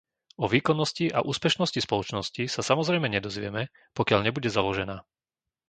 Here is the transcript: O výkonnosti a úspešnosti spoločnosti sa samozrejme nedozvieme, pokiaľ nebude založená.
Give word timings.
O 0.43 0.49
výkonnosti 0.53 1.05
a 1.13 1.19
úspešnosti 1.31 1.77
spoločnosti 1.87 2.43
sa 2.55 2.61
samozrejme 2.69 3.05
nedozvieme, 3.15 3.63
pokiaľ 3.97 4.19
nebude 4.33 4.49
založená. 4.57 4.97